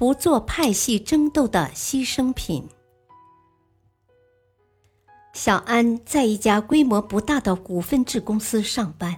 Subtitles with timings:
[0.00, 2.66] 不做派系争斗的牺牲品。
[5.34, 9.14] 小安在一家规模不大的股份制公司上班，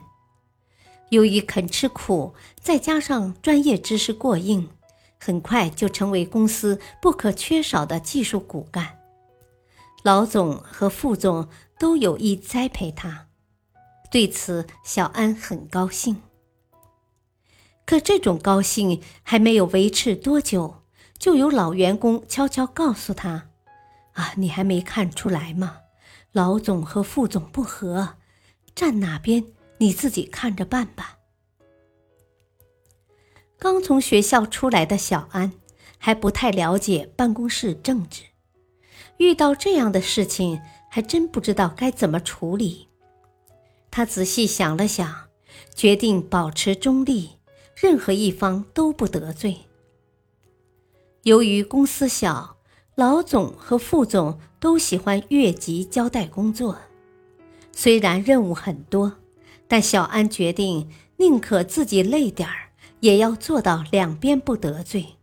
[1.10, 4.68] 由于肯吃苦，再加上专业知识过硬，
[5.20, 8.98] 很快就成为公司不可缺少的技术骨干。
[10.02, 13.28] 老总和副总都有意栽培他，
[14.10, 16.20] 对此小安很高兴。
[17.84, 20.82] 可这种高兴还没有维持多久，
[21.18, 23.48] 就有老员工悄悄告诉他
[24.14, 25.78] ：“啊，你还没看出来吗？”
[26.32, 28.16] 老总和副总不和，
[28.74, 29.44] 站哪边
[29.78, 31.18] 你自己看着办吧。
[33.58, 35.52] 刚从学校出来的小安
[35.98, 38.22] 还不太了解办公室政治，
[39.18, 42.88] 遇到这样的事情还真不知道该怎么处理。
[43.90, 45.28] 他仔细想了想，
[45.74, 47.32] 决定保持中立，
[47.82, 49.62] 任何一方都不得罪。
[51.24, 52.56] 由于公司小。
[52.94, 56.76] 老总和副总都喜欢越级交代工作，
[57.72, 59.14] 虽然任务很多，
[59.66, 62.68] 但小安决定宁可自己累点儿，
[63.00, 65.16] 也要做到两边不得罪。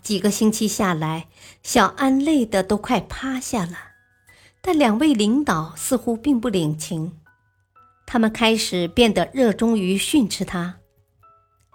[0.00, 1.28] 几个星期下来，
[1.62, 3.76] 小安累得都快趴下了，
[4.62, 7.18] 但两位领导似乎并不领情，
[8.06, 10.76] 他们开始变得热衷于训斥他。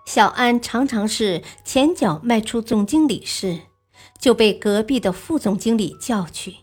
[0.05, 3.59] 小安常常是前脚迈出总经理室，
[4.17, 6.55] 就被隔壁的副总经理叫去，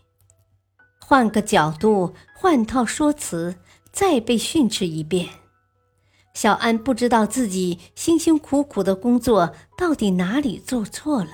[0.99, 3.55] 换个角度，换套说辞，
[3.91, 5.29] 再被训斥一遍。
[6.33, 11.31] 小安不知道自己辛辛苦苦的工作到底哪里做错了。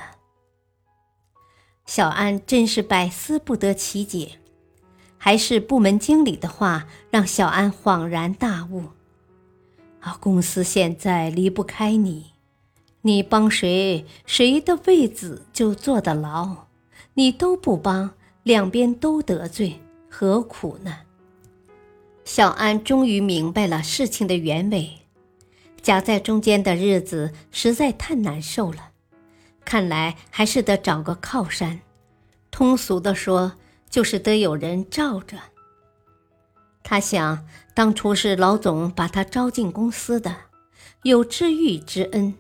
[1.86, 4.39] 小安真是百思不得其解，
[5.25, 8.83] 还是部门经理的话让小安恍然大悟。
[10.02, 12.33] 啊，公司现在离不开你，
[13.03, 16.67] 你帮谁，谁的位子就坐得牢；
[17.14, 18.11] 你都不帮，
[18.43, 20.93] 两边都得罪，何苦呢？
[22.25, 24.89] 小安终于明白了事情的原委，
[25.81, 28.89] 夹在中间的日子实在太难受了，
[29.64, 31.80] 看来还是得找个靠山，
[32.52, 33.53] 通俗的说，
[33.93, 35.37] 就是得有人罩着。
[36.81, 37.45] 他想，
[37.76, 40.36] 当初是老总把他招进公司的，
[41.04, 42.33] 有知遇之恩，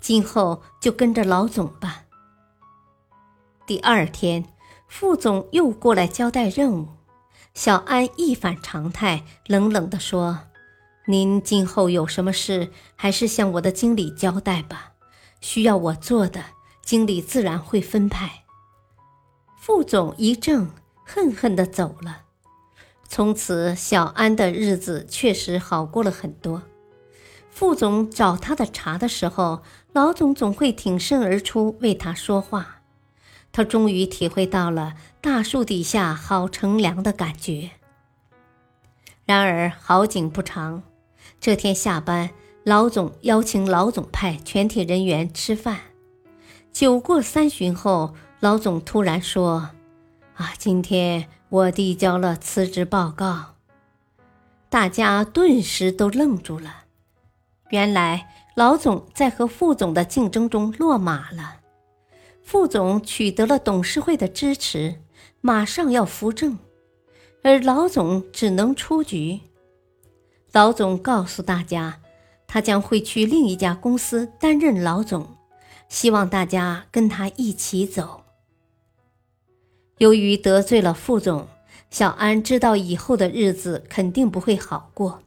[0.00, 2.06] 今后就跟着老总吧。
[3.68, 4.46] 第二天，
[4.88, 6.88] 副总又过来交代任务，
[7.54, 10.40] 小安一反常态，冷冷地说
[11.06, 14.94] ：“您今后有什么事，还是向我的经理交代吧。
[15.40, 16.42] 需要我做的，
[16.82, 18.42] 经理自然会分派。”
[19.56, 20.68] 副总一怔，
[21.06, 22.22] 恨恨地走了。
[23.08, 26.64] 从此，小安的日子确实好过了很多。
[27.50, 29.62] 副总找他的茬的时候，
[29.92, 32.82] 老总总会挺身而出为他说话。
[33.52, 37.70] 他终于体会到了大树底下好乘凉的感觉。
[39.24, 40.82] 然而好景不长，
[41.40, 42.30] 这天下班，
[42.64, 45.78] 老总邀请老总派全体人员吃饭。
[46.70, 49.70] 酒过三巡后，老总突然说
[50.36, 53.54] ：“啊，今天……”我递交了辞职报告，
[54.68, 56.86] 大家顿时都愣住了。
[57.70, 61.60] 原来老总在和副总的竞争中落马了，
[62.42, 64.96] 副总取得了董事会的支持，
[65.40, 66.58] 马上要扶正，
[67.44, 69.40] 而老总只能出局。
[70.50, 72.00] 老总告诉大家，
[72.48, 75.36] 他将会去另一家公司担任老总，
[75.88, 78.24] 希望大家跟他一起走。
[79.98, 81.48] 由于得罪了副总，
[81.90, 85.22] 小安知道以后的日子肯定不会好过，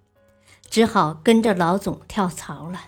[0.70, 2.82] 只好跟着老总跳槽了。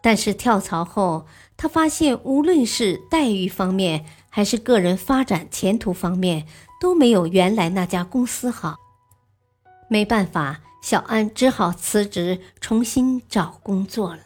[0.00, 1.26] 但是跳槽后，
[1.58, 6.46] 他发现无论是待遇方面，还是个人发展前途方面，
[6.80, 8.78] 都没有原来那家公司好。
[9.88, 14.22] 没办法，小安只好辞职，重新找工作了。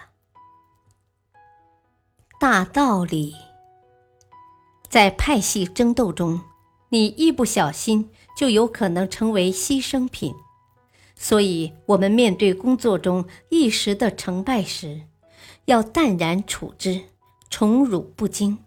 [2.39, 3.35] 大道理。
[4.89, 6.41] 在派系争斗中，
[6.95, 8.09] 你一不小心
[8.39, 10.33] 就有可能成为牺牲品。
[11.17, 15.01] 所以，我们面对工作中一时的成败时，
[15.65, 17.01] 要淡然处之，
[17.51, 18.59] 宠辱不惊，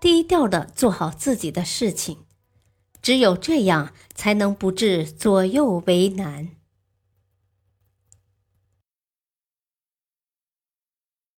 [0.00, 2.20] 低调的做好自己的事情。
[3.02, 6.48] 只有这样，才能不致左右为难。